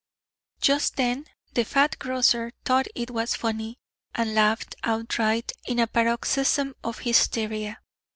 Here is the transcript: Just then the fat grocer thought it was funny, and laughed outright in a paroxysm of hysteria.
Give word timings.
Just 0.61 0.95
then 0.95 1.27
the 1.53 1.63
fat 1.63 1.99
grocer 1.99 2.53
thought 2.65 2.87
it 2.95 3.11
was 3.11 3.35
funny, 3.35 3.77
and 4.15 4.33
laughed 4.33 4.73
outright 4.83 5.51
in 5.67 5.77
a 5.77 5.85
paroxysm 5.85 6.73
of 6.83 6.97
hysteria. 7.01 7.77